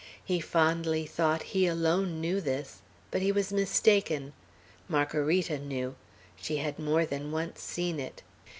[0.25, 4.33] He fondly thought he alone knew this; but he was mistaken.
[4.89, 5.95] Margarita knew.
[6.35, 8.23] She had more than once seen it.